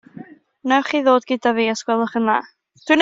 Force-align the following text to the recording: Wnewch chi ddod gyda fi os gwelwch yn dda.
Wnewch 0.67 0.89
chi 0.93 1.01
ddod 1.07 1.27
gyda 1.33 1.53
fi 1.59 1.67
os 1.75 1.85
gwelwch 1.91 2.17
yn 2.21 2.27
dda. 2.31 2.39